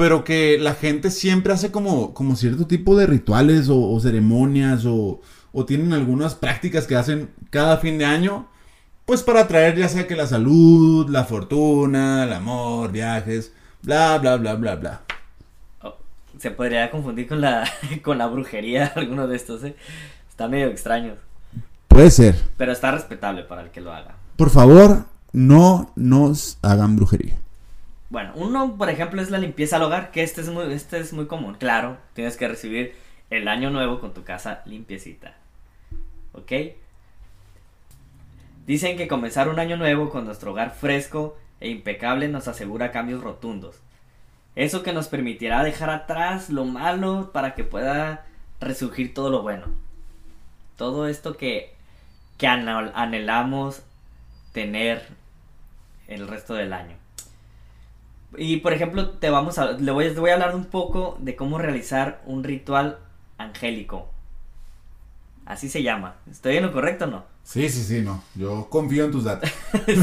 [0.00, 5.20] pero que la gente siempre hace como, cierto tipo de rituales o ceremonias o,
[5.52, 8.48] o tienen algunas prácticas que hacen cada fin de año,
[9.04, 14.36] pues para traer ya sea que la salud, la fortuna, el amor, viajes, bla, bla,
[14.36, 15.00] bla, bla, bla.
[15.82, 15.96] Oh,
[16.38, 17.68] se podría confundir con la,
[18.02, 19.74] con la brujería alguno de estos, ¿eh?
[20.28, 21.14] Está medio extraño.
[21.88, 22.36] Puede ser.
[22.56, 24.14] Pero está respetable para el que lo haga.
[24.36, 27.36] Por favor, no nos hagan brujería.
[28.10, 31.12] Bueno, uno, por ejemplo, es la limpieza al hogar, que este es muy, este es
[31.12, 31.56] muy común.
[31.58, 32.94] Claro, tienes que recibir
[33.30, 35.34] el año nuevo con tu casa limpiecita.
[36.32, 36.52] ¿Ok?
[38.66, 43.22] Dicen que comenzar un año nuevo con nuestro hogar fresco e impecable nos asegura cambios
[43.22, 43.76] rotundos.
[44.56, 48.26] Eso que nos permitirá dejar atrás lo malo para que pueda
[48.60, 49.66] resurgir todo lo bueno.
[50.76, 51.74] Todo esto que,
[52.36, 53.82] que anhel- anhelamos
[54.52, 55.06] tener
[56.08, 56.96] el resto del año.
[58.36, 61.36] Y por ejemplo, te vamos a, le voy, te voy a hablar un poco de
[61.36, 62.98] cómo realizar un ritual
[63.40, 64.08] angélico.
[65.46, 66.16] Así se llama.
[66.30, 67.24] ¿Estoy en lo correcto o no?
[67.42, 68.22] Sí, sí, sí, no.
[68.36, 69.50] Yo confío en tus datos.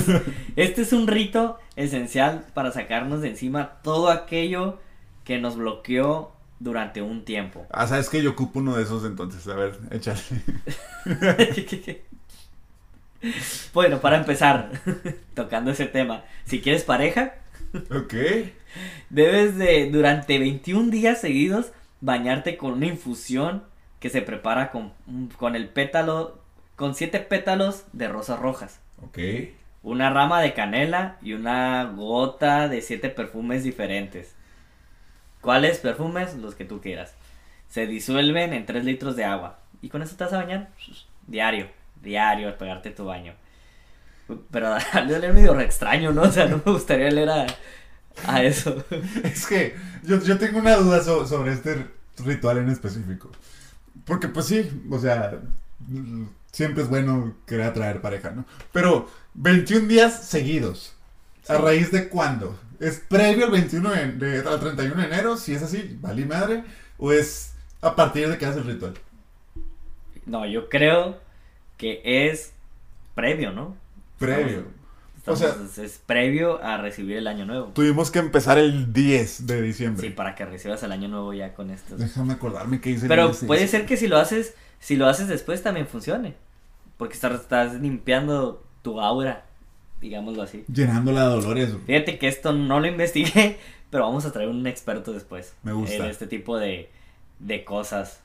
[0.55, 4.79] Este es un rito esencial para sacarnos de encima todo aquello
[5.23, 7.65] que nos bloqueó durante un tiempo.
[7.71, 9.47] Ah, sabes que yo ocupo uno de esos entonces.
[9.47, 10.19] A ver, échale.
[13.73, 14.71] bueno, para empezar,
[15.35, 17.35] tocando ese tema, si quieres pareja,
[17.91, 18.13] ok.
[19.09, 21.71] debes de durante 21 días seguidos
[22.01, 23.63] bañarte con una infusión
[23.99, 24.93] que se prepara con,
[25.37, 26.39] con el pétalo,
[26.75, 28.79] con siete pétalos de rosas rojas.
[29.03, 29.19] Ok.
[29.83, 34.35] una rama de canela y una gota de siete perfumes diferentes.
[35.41, 36.35] ¿Cuáles perfumes?
[36.35, 37.15] Los que tú quieras.
[37.69, 39.59] Se disuelven en 3 litros de agua.
[39.81, 40.69] ¿Y con eso te vas a bañar?
[41.27, 41.67] Diario,
[42.01, 43.33] diario, al pegarte tu baño.
[44.51, 46.23] Pero al leer medio re extraño, ¿no?
[46.23, 47.45] O sea, no me gustaría leer a,
[48.25, 48.83] a eso.
[49.23, 51.85] Es que yo, yo tengo una duda so- sobre este
[52.23, 53.29] ritual en específico.
[54.05, 55.39] Porque pues sí, o sea,
[56.51, 58.45] siempre es bueno querer atraer pareja, ¿no?
[58.71, 60.93] Pero 21 días seguidos.
[61.47, 62.59] ¿A raíz de cuándo?
[62.79, 65.37] ¿Es previo al 21 de, de- al 31 de enero?
[65.37, 66.63] Si es así, valí madre.
[66.97, 68.93] ¿O es a partir de que haces el ritual?
[70.25, 71.19] No, yo creo
[71.77, 72.51] que es
[73.15, 73.75] previo, ¿no?
[74.19, 74.65] Previo.
[75.27, 77.67] O Estamos- sea- es, es previo a recibir el año nuevo.
[77.73, 80.07] Tuvimos que empezar el 10 de diciembre.
[80.07, 81.97] Sí, para que recibas el año nuevo ya con esto.
[81.97, 84.95] Déjame acordarme que hice el Pero 10 de puede ser que si lo haces, si
[84.95, 86.35] lo haces después también funcione.
[86.97, 89.45] Porque estás, estás limpiando tu aura,
[90.01, 90.63] digámoslo así.
[90.73, 91.75] Llenándola de dolores.
[91.85, 93.59] Fíjate que esto no lo investigué,
[93.91, 95.53] pero vamos a traer un experto después.
[95.63, 95.95] Me gusta.
[95.95, 96.89] En este tipo de,
[97.39, 98.21] de cosas.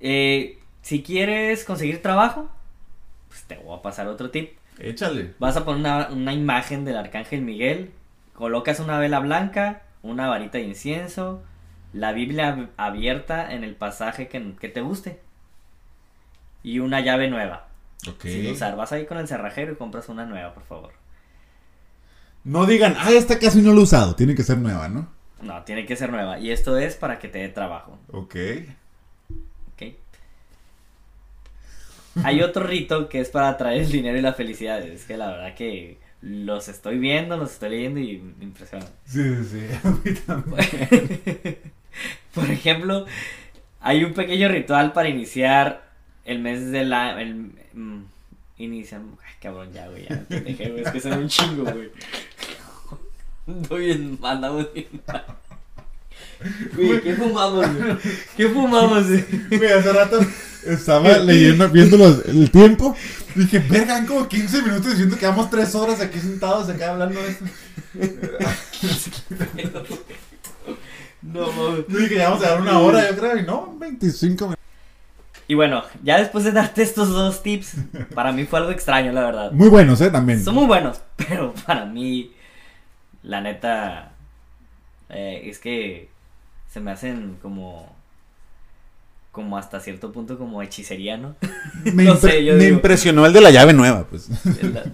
[0.00, 2.48] Eh, si quieres conseguir trabajo,
[3.28, 4.57] pues te voy a pasar otro tip.
[4.78, 5.34] Échale.
[5.38, 7.90] Vas a poner una, una imagen del arcángel Miguel,
[8.34, 11.42] colocas una vela blanca, una varita de incienso,
[11.92, 15.20] la Biblia ab- abierta en el pasaje que, que te guste
[16.62, 17.68] y una llave nueva.
[18.08, 18.22] Ok.
[18.22, 20.92] Sin usar, vas ahí con el cerrajero y compras una nueva, por favor.
[22.44, 24.14] No digan, ah, esta casi no lo he usado.
[24.14, 25.08] Tiene que ser nueva, ¿no?
[25.42, 26.38] No, tiene que ser nueva.
[26.38, 27.98] Y esto es para que te dé trabajo.
[28.12, 28.34] ¿ok?
[32.24, 34.80] Hay otro rito que es para traer el dinero y la felicidad.
[34.82, 38.88] Es que la verdad que los estoy viendo, los estoy leyendo y me impresionan.
[39.04, 39.66] Sí, sí, sí.
[39.84, 41.58] A mí también.
[42.34, 43.06] Por ejemplo,
[43.80, 45.88] hay un pequeño ritual para iniciar
[46.24, 47.20] el mes de la...
[47.20, 48.04] El, mm,
[48.58, 49.16] inician...
[49.24, 50.82] Ay, cabrón, ya, güey, ya te dejé, güey.
[50.82, 51.90] Es que son un chingo, güey.
[53.62, 55.24] Estoy bien mal, andamos bien mal.
[56.74, 57.96] Güey, ¿qué fumamos, güey?
[58.36, 59.24] ¿Qué fumamos, güey?
[59.50, 60.20] Güey, hace rato
[60.66, 62.94] estaba leyendo, viendo los- el tiempo.
[63.34, 67.20] Dije, verga, han como 15 minutos diciendo que vamos 3 horas aquí sentados acá hablando
[67.22, 67.44] de esto.
[71.20, 71.88] No, mames.
[71.88, 73.36] Dije, ya vamos a dar una hora, yo creo.
[73.38, 74.64] Y no, 25 minutos.
[75.48, 77.72] Y bueno, ya después de darte estos dos tips,
[78.14, 79.52] para mí fue algo extraño, la verdad.
[79.52, 80.10] Muy buenos, ¿eh?
[80.10, 80.44] También.
[80.44, 82.32] Son muy buenos, pero para mí,
[83.22, 84.12] la neta,
[85.08, 86.08] eh, es que
[86.68, 87.94] se me hacen como,
[89.32, 91.34] como hasta cierto punto como hechicería, ¿no?
[91.84, 92.76] Me, no impre- sé, yo me digo.
[92.76, 94.28] impresionó el de la llave nueva, pues.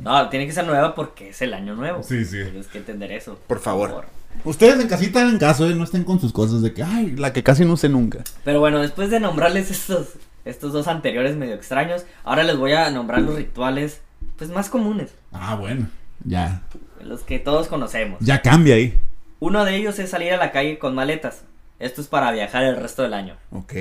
[0.03, 2.03] No, tiene que ser nueva porque es el año nuevo.
[2.03, 2.43] Sí, sí.
[2.43, 3.39] Tienes que entender eso.
[3.47, 4.05] Por favor.
[4.45, 5.75] Ustedes en casita hagan caso, ¿eh?
[5.75, 8.25] No estén con sus cosas de que, ay, la que casi no usé nunca.
[8.45, 10.09] Pero bueno, después de nombrarles estos,
[10.45, 14.01] estos dos anteriores medio extraños, ahora les voy a nombrar los rituales,
[14.37, 15.89] pues más comunes, Ah, bueno.
[16.25, 16.63] Ya.
[17.03, 18.19] los que todos conocemos.
[18.21, 18.99] Ya cambia ahí.
[19.41, 21.43] Uno de ellos es salir a la calle con maletas.
[21.79, 23.37] Esto es para viajar el resto del año.
[23.51, 23.75] Ok.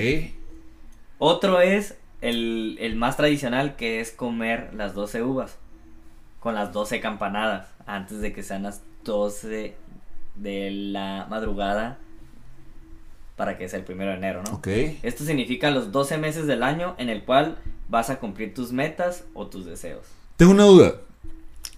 [1.19, 5.57] Otro es el, el más tradicional que es comer las 12 uvas
[6.39, 9.75] con las 12 campanadas antes de que sean las 12
[10.35, 11.99] de la madrugada
[13.35, 14.55] para que sea el primero de enero, ¿no?
[14.55, 14.67] Ok.
[15.01, 17.57] Esto significa los 12 meses del año en el cual
[17.89, 20.05] vas a cumplir tus metas o tus deseos.
[20.37, 20.95] Tengo una duda.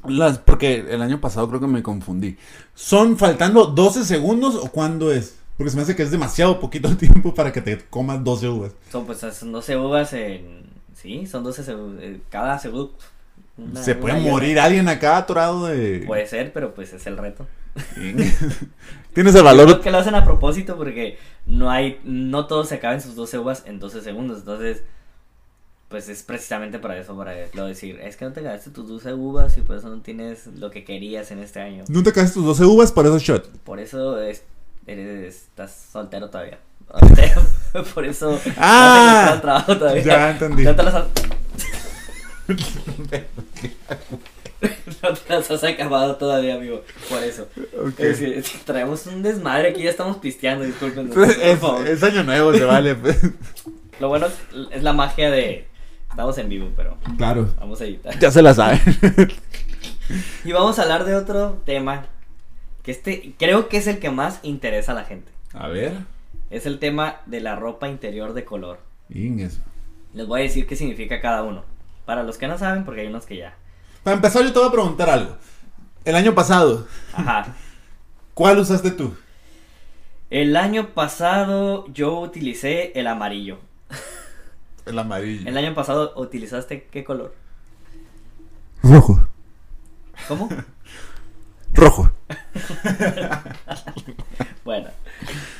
[0.08, 2.38] Las, porque el año pasado creo que me confundí.
[2.73, 5.38] ¿Son faltando 12 segundos o cuándo es?
[5.58, 8.72] Porque se me hace que es demasiado poquito tiempo para que te comas 12 uvas.
[8.91, 10.65] Son pues son 12 uvas en...
[10.96, 12.94] Sí, son 12 segu- eh, cada segundo.
[13.58, 16.04] una- se puede morir alguien acá atorado de...
[16.06, 17.46] Puede ser, pero pues es el reto.
[17.96, 18.36] Tienes
[19.36, 19.82] el Creo valor.
[19.82, 23.63] que lo hacen a propósito porque no hay, no todos se acaban sus 12 uvas
[23.65, 24.39] en 12 segundos.
[24.39, 24.84] Entonces,
[25.88, 29.13] pues es precisamente para eso, para lo decir, es que no te ganaste tus 12
[29.13, 31.84] uvas y por eso no tienes lo que querías en este año.
[31.88, 33.50] No te caes tus 12 uvas para esos shots.
[33.63, 34.44] Por eso es,
[34.88, 36.58] eres, estás soltero todavía.
[37.93, 40.04] Por eso Ah, no trabajo todavía.
[40.04, 40.63] ya entendí.
[40.63, 41.06] No te las has...
[45.04, 46.84] no te las has acabado todavía, amigo.
[47.10, 47.48] Por eso.
[47.98, 51.10] Es que traemos un desmadre aquí, ya estamos pisteando, disculpen.
[51.10, 51.88] por Es, favor.
[51.88, 52.95] es año nuevo, se vale.
[52.95, 53.19] pues.
[54.00, 54.28] Lo bueno
[54.71, 55.67] es la magia de.
[56.10, 57.50] Estamos en vivo, pero Claro.
[57.60, 58.17] vamos a editar.
[58.19, 58.80] Ya se la saben.
[60.45, 62.06] Y vamos a hablar de otro tema.
[62.86, 65.32] Que este creo que es el que más interesa a la gente.
[65.54, 65.93] A ver.
[66.52, 68.80] Es el tema de la ropa interior de color.
[69.10, 69.60] Inges.
[70.13, 71.63] Les voy a decir qué significa cada uno.
[72.06, 73.56] Para los que no saben, porque hay unos que ya.
[74.04, 75.36] Para empezar, yo te voy a preguntar algo.
[76.06, 77.48] El año pasado, Ajá.
[78.36, 79.15] ¿cuál usaste tú?
[80.30, 83.58] El año pasado yo utilicé el amarillo.
[84.86, 85.50] El amarillo.
[85.50, 87.34] El año pasado utilizaste qué color?
[88.84, 89.28] Rojo.
[90.28, 90.48] ¿Cómo?
[91.74, 92.12] Rojo.
[94.63, 94.89] Bueno,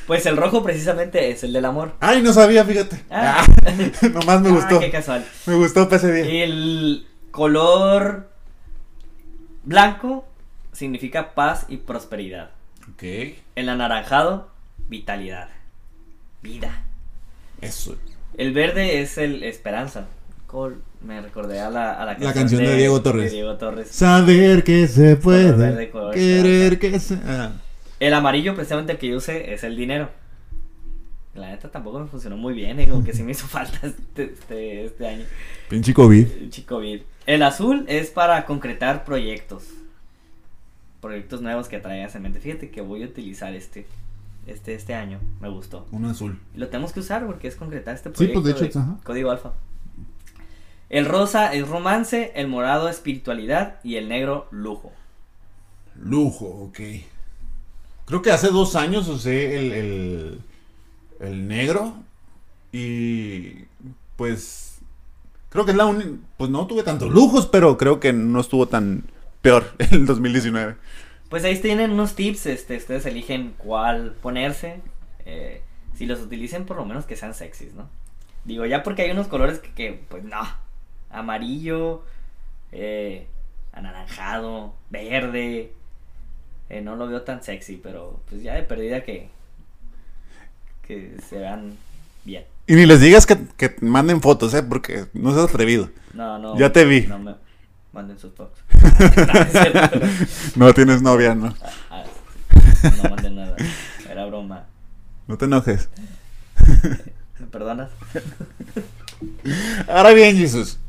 [0.08, 1.93] Pues el rojo precisamente es el del amor.
[1.99, 3.04] Ay, no sabía, fíjate.
[3.10, 3.45] Ah.
[3.65, 3.73] Ah,
[4.13, 4.80] nomás me Ah, gustó.
[4.80, 5.25] qué casual.
[5.45, 6.43] Me gustó para ese día.
[6.43, 8.30] El color
[9.63, 10.25] blanco
[10.73, 12.49] significa paz y prosperidad.
[12.93, 13.04] Ok.
[13.56, 14.49] El anaranjado,
[14.89, 15.49] vitalidad.
[16.41, 16.84] Vida.
[17.62, 17.95] Eso.
[18.38, 20.08] El verde es el esperanza.
[20.47, 23.26] Col- me recordé a la, a la, La canción de Diego Torres.
[23.32, 23.88] de Diego Torres.
[23.89, 25.89] Saber que se puede.
[25.91, 27.15] color Querer que se.
[27.26, 27.52] Ah.
[28.00, 30.10] El amarillo, precisamente el que yo usé, es el dinero.
[31.34, 34.86] La neta tampoco me funcionó muy bien, como que sí me hizo falta este, este,
[34.86, 35.26] este año.
[35.70, 36.28] Pinche COVID.
[36.50, 37.02] Chico Vid.
[37.26, 39.63] El azul es para concretar proyectos.
[41.02, 42.39] Proyectos nuevos que traigas en mente.
[42.39, 43.86] Fíjate que voy a utilizar este.
[44.48, 45.20] Este, este año.
[45.41, 45.88] Me gustó.
[45.91, 46.39] Uno azul.
[46.56, 48.41] Lo tenemos que usar porque es concretar este Sí, proyecto.
[48.44, 48.98] pues, de hecho, ajá.
[49.04, 49.54] Código alfa.
[50.89, 54.93] El rosa es romance, el morado espiritualidad y el negro lujo.
[55.95, 56.80] Lujo, ok.
[58.06, 60.41] Creo que hace dos años usé el, el,
[61.19, 61.95] el negro
[62.71, 63.65] y
[64.15, 64.80] pues
[65.50, 68.67] creo que es la única, pues no tuve tantos lujos, pero creo que no estuvo
[68.67, 69.06] tan
[69.41, 70.76] peor el 2019.
[71.30, 74.82] Pues ahí tienen unos tips, este, ustedes eligen cuál ponerse.
[75.26, 77.89] eh, si los utilicen, por lo menos que sean sexys, ¿no?
[78.43, 80.41] Digo, ya porque hay unos colores que, que, pues no.
[81.19, 82.04] Amarillo,
[82.71, 83.28] eh,
[83.73, 85.71] anaranjado, verde.
[86.69, 89.30] eh, no lo veo tan sexy, pero pues ya de perdida que,
[90.88, 91.78] que se vean
[92.23, 92.43] bien.
[92.67, 94.63] Y ni les digas que, que manden fotos, ¿eh?
[94.63, 95.89] Porque no seas atrevido.
[96.13, 96.58] No, no.
[96.58, 97.01] Ya te vi.
[97.08, 97.36] No me
[97.93, 98.58] manden sus fotos.
[100.56, 101.54] No, tienes novia, ¿no?
[101.91, 102.04] ah,
[103.04, 103.56] no manden nada.
[104.10, 104.65] Era broma.
[105.28, 105.89] No te enojes.
[107.39, 107.89] ¿Me perdonas?
[109.88, 110.80] Ahora bien, Jesús.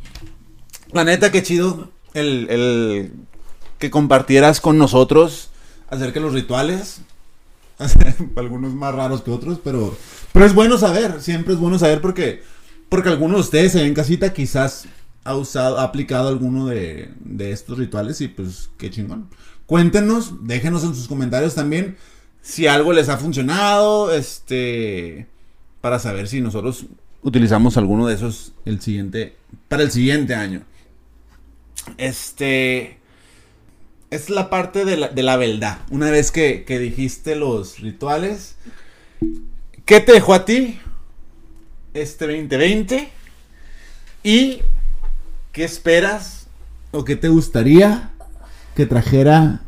[0.92, 3.12] La neta, qué chido el, el
[3.78, 5.50] que compartieras con nosotros
[5.88, 7.00] acerca de los rituales.
[8.36, 9.96] Algunos más raros que otros, pero,
[10.32, 11.20] pero es bueno saber.
[11.20, 12.42] Siempre es bueno saber porque,
[12.88, 14.86] porque algunos de ustedes en casita quizás
[15.24, 19.28] ha usado, ha aplicado alguno de, de estos rituales y pues qué chingón.
[19.66, 21.96] Cuéntenos, déjenos en sus comentarios también
[22.46, 25.26] si algo les ha funcionado, este,
[25.80, 26.86] para saber si nosotros
[27.22, 29.34] utilizamos alguno de esos el siguiente,
[29.68, 30.62] para el siguiente año.
[31.98, 32.98] Este,
[34.10, 35.78] es la parte de la, de la verdad.
[35.90, 38.56] Una vez que, que dijiste los rituales,
[39.84, 40.78] ¿qué te dejó a ti
[41.94, 43.08] este 2020?
[44.22, 44.60] ¿Y
[45.52, 46.46] qué esperas
[46.92, 48.10] o qué te gustaría
[48.74, 49.60] que trajera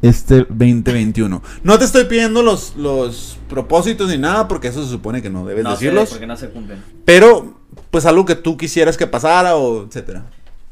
[0.00, 1.42] este 2021?
[1.62, 5.44] No te estoy pidiendo los, los propósitos ni nada porque eso se supone que no
[5.46, 6.10] debes No decirlos.
[6.10, 6.82] porque no se cumplen.
[7.04, 7.60] Pero,
[7.90, 10.24] pues algo que tú quisieras que pasara o etcétera.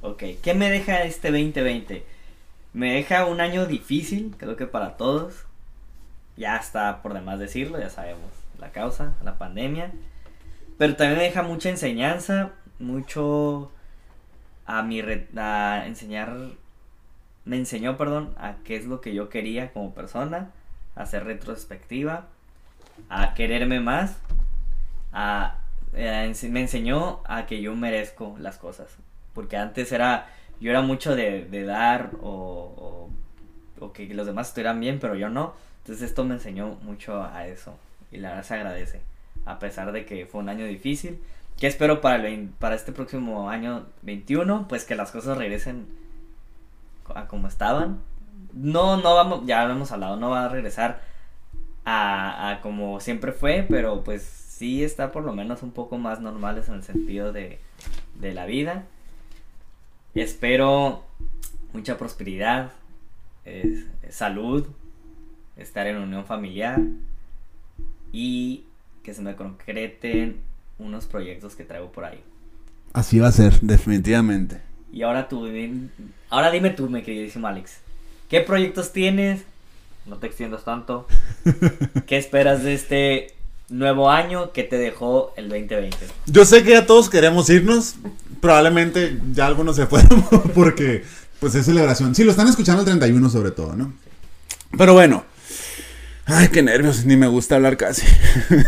[0.03, 2.05] Ok, ¿qué me deja este 2020?
[2.73, 5.45] Me deja un año difícil, creo que para todos.
[6.37, 9.93] Ya está por demás decirlo, ya sabemos la causa, la pandemia.
[10.79, 13.71] Pero también me deja mucha enseñanza, mucho
[14.65, 15.03] a mi
[15.37, 16.35] a enseñar
[17.45, 20.51] me enseñó, perdón, a qué es lo que yo quería como persona,
[20.97, 22.27] a hacer retrospectiva,
[23.09, 24.17] a quererme más,
[25.13, 25.59] a,
[25.95, 28.89] eh, me enseñó a que yo merezco las cosas.
[29.35, 30.29] Porque antes era,
[30.61, 33.09] yo era mucho de, de dar o,
[33.79, 35.55] o, que los demás estuvieran bien, pero yo no.
[35.79, 37.77] Entonces esto me enseñó mucho a eso.
[38.11, 39.01] Y la verdad se agradece.
[39.47, 41.21] A pesar de que fue un año difícil.
[41.59, 44.67] ¿Qué espero para, el para este próximo año 21?
[44.69, 45.87] Pues que las cosas regresen
[47.15, 48.01] a como estaban.
[48.53, 51.03] No, no vamos, ya lo hemos hablado, no va a regresar
[51.85, 56.21] a, a como siempre fue, pero pues sí está por lo menos un poco más
[56.21, 57.61] normales en el sentido de,
[58.17, 58.85] de la vida.
[60.15, 61.05] Espero
[61.73, 62.73] mucha prosperidad,
[64.09, 64.67] salud,
[65.57, 66.81] estar en unión familiar
[68.13, 68.65] y
[69.03, 70.41] que se me concreten
[70.79, 72.23] unos proyectos que traigo por ahí.
[72.93, 74.61] Así va a ser, definitivamente.
[74.93, 75.47] Y ahora tú,
[76.29, 77.79] ahora dime tú, mi queridísimo Alex,
[78.29, 79.45] ¿qué proyectos tienes?
[80.07, 81.07] No te extiendas tanto.
[82.07, 83.35] ¿Qué esperas de este
[83.71, 85.97] nuevo año que te dejó el 2020?
[86.27, 87.95] Yo sé que ya todos queremos irnos.
[88.41, 90.23] Probablemente ya algunos se fueron
[90.55, 91.05] porque
[91.39, 92.15] pues es celebración.
[92.15, 93.93] Sí, lo están escuchando el 31 sobre todo, ¿no?
[94.77, 95.25] Pero bueno.
[96.27, 98.07] Ay, qué nervios, ni me gusta hablar casi.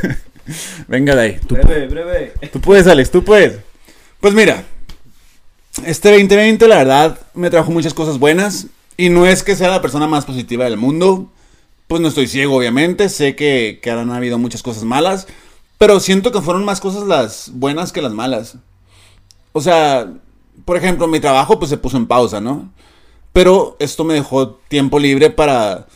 [0.88, 1.40] Venga de ahí.
[1.46, 2.32] Tú, Breve, breve.
[2.52, 3.58] tú puedes, Alex, tú puedes.
[4.20, 4.64] Pues mira,
[5.84, 8.66] este 2020 la verdad me trajo muchas cosas buenas.
[8.96, 11.31] Y no es que sea la persona más positiva del mundo.
[11.92, 13.10] Pues no estoy ciego, obviamente.
[13.10, 15.26] Sé que, que han habido muchas cosas malas.
[15.76, 18.56] Pero siento que fueron más cosas las buenas que las malas.
[19.52, 20.10] O sea,
[20.64, 22.72] por ejemplo, mi trabajo pues se puso en pausa, ¿no?
[23.34, 25.86] Pero esto me dejó tiempo libre para,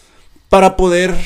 [0.51, 1.17] para poder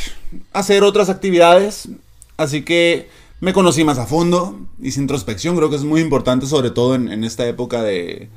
[0.53, 1.89] hacer otras actividades.
[2.37, 3.09] Así que
[3.41, 7.11] me conocí más a fondo, hice introspección, creo que es muy importante, sobre todo en,
[7.11, 8.29] en esta época de,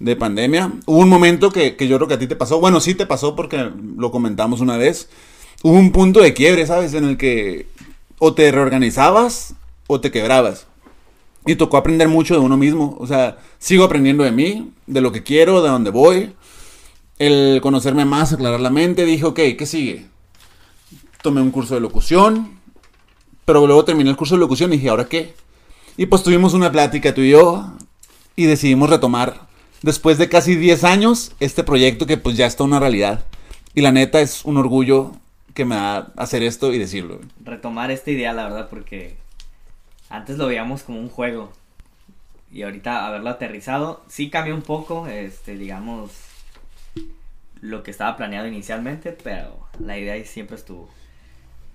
[0.00, 0.70] de pandemia.
[0.84, 3.06] Hubo un momento que, que yo creo que a ti te pasó, bueno, sí te
[3.06, 5.08] pasó porque lo comentamos una vez.
[5.62, 6.94] Hubo un punto de quiebre, ¿sabes?
[6.94, 7.66] En el que
[8.18, 9.54] o te reorganizabas
[9.88, 10.66] o te quebrabas.
[11.46, 12.96] Y tocó aprender mucho de uno mismo.
[13.00, 16.34] O sea, sigo aprendiendo de mí, de lo que quiero, de dónde voy.
[17.18, 19.04] El conocerme más, aclarar la mente.
[19.04, 20.06] Dije, ok, ¿qué sigue?
[21.22, 22.60] Tomé un curso de locución.
[23.44, 25.34] Pero luego terminé el curso de locución y dije, ¿ahora qué?
[25.96, 27.72] Y pues tuvimos una plática tú y yo.
[28.36, 29.48] Y decidimos retomar,
[29.82, 33.24] después de casi 10 años, este proyecto que pues ya está una realidad.
[33.74, 35.12] Y la neta es un orgullo
[35.58, 37.18] que me da hacer esto y decirlo.
[37.44, 39.16] Retomar esta idea, la verdad, porque
[40.08, 41.52] antes lo veíamos como un juego.
[42.52, 46.12] Y ahorita haberlo aterrizado, sí cambió un poco, este, digamos,
[47.60, 50.88] lo que estaba planeado inicialmente, pero la idea siempre estuvo.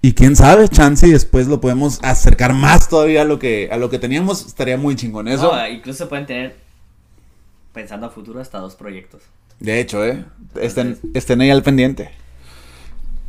[0.01, 3.75] Y quién sabe, chance y después lo podemos acercar más todavía a lo que, a
[3.75, 4.45] lo que teníamos.
[4.45, 5.53] Estaría muy chingón eso.
[5.53, 6.55] No, incluso se pueden tener,
[7.73, 9.23] pensando a futuro, hasta dos proyectos.
[9.59, 10.23] De hecho, ¿eh?
[10.55, 12.22] Estén, estén ahí al pendiente.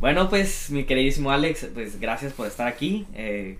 [0.05, 3.07] Bueno, pues mi queridísimo Alex, pues gracias por estar aquí.
[3.15, 3.57] Eh,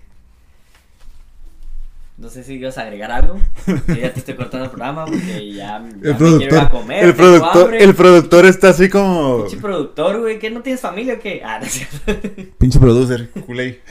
[2.19, 3.39] no sé si ibas a agregar algo.
[3.65, 6.69] Yo ya te estoy cortando el programa porque ya, ya me El quiero ir a
[6.69, 7.03] productor, comer.
[7.03, 9.45] el, productor, el productor está así como...
[9.45, 11.41] Pinche productor, güey, ¿qué no tienes familia o qué?
[11.43, 12.29] Ah, no es cierto.
[12.59, 13.81] Pinche producer, culé.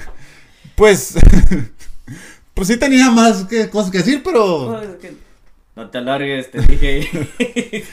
[0.76, 1.16] Pues...
[2.54, 4.80] pues sí tenía más que, cosas que decir, No, pero...
[4.80, 5.16] es que-
[5.74, 7.26] no te alargues, te dije.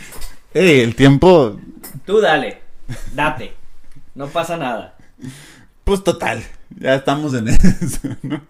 [0.54, 1.60] Ey, el tiempo...
[2.06, 2.60] Tú dale,
[3.16, 3.60] date.
[4.16, 4.96] No pasa nada.
[5.84, 6.44] Pues total,
[6.80, 8.42] ya estamos en eso, ¿no?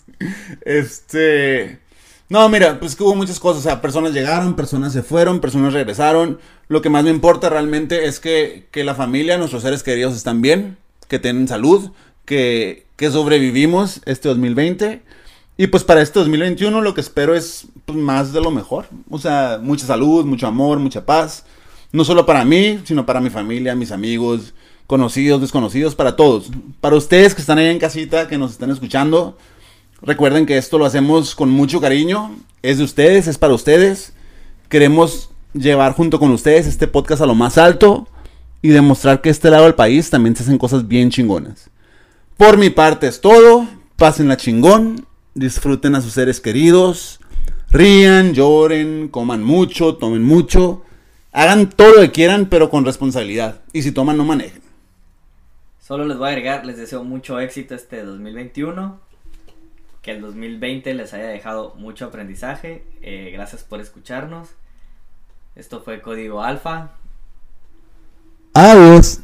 [0.62, 1.80] Este...
[2.30, 5.74] No, mira, pues que hubo muchas cosas, o sea, personas llegaron, personas se fueron, personas
[5.74, 6.40] regresaron.
[6.70, 10.42] Lo que más me importa realmente es que, que la familia, nuestros seres queridos están
[10.42, 10.78] bien,
[11.10, 11.92] que tienen salud,
[12.24, 15.02] que, que sobrevivimos este 2020.
[15.58, 18.86] Y pues para este 2021 lo que espero es pues, más de lo mejor.
[19.10, 21.46] O sea, mucha salud, mucho amor, mucha paz.
[21.92, 24.54] No solo para mí, sino para mi familia, mis amigos,
[24.92, 26.52] conocidos, desconocidos, para todos.
[26.82, 29.38] Para ustedes que están ahí en casita, que nos están escuchando,
[30.02, 32.36] recuerden que esto lo hacemos con mucho cariño.
[32.62, 34.12] Es de ustedes, es para ustedes.
[34.68, 38.10] Queremos llevar junto con ustedes este podcast a lo más alto
[38.62, 41.70] y demostrar que este lado del país también se hacen cosas bien chingonas.
[42.36, 43.66] Por mi parte es todo.
[43.96, 45.06] Pásenla chingón.
[45.36, 47.22] Disfruten a sus seres queridos.
[47.70, 50.84] Rían, lloren, coman mucho, tomen mucho.
[51.32, 53.62] Hagan todo lo que quieran, pero con responsabilidad.
[53.72, 54.71] Y si toman, no manejen.
[55.82, 59.00] Solo les voy a agregar, les deseo mucho éxito este 2021.
[60.04, 62.84] Que el 2020 les haya dejado mucho aprendizaje.
[63.02, 64.50] Eh, gracias por escucharnos.
[65.56, 66.92] Esto fue Código Alfa.
[68.54, 69.22] Adiós.